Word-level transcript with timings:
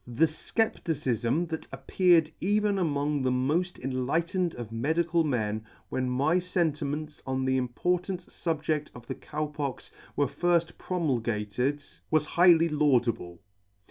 The 0.07 0.25
fcepticifm 0.25 1.47
that 1.49 1.67
appeared 1.71 2.31
even 2.41 2.79
among 2.79 3.21
the 3.21 3.29
mod 3.29 3.77
enlightened 3.77 4.55
of 4.55 4.71
medical 4.71 5.23
men, 5.23 5.63
when 5.89 6.09
my 6.09 6.39
fentiments 6.39 7.21
on 7.27 7.45
the 7.45 7.57
important 7.57 8.21
fubje£t 8.21 8.87
of 8.95 9.05
the 9.05 9.13
Cow 9.13 9.45
Pox 9.45 9.91
were 10.15 10.25
fird 10.27 10.73
promulgated, 10.79 11.83
was 12.09 12.25
highly 12.25 12.67
laudable. 12.67 13.41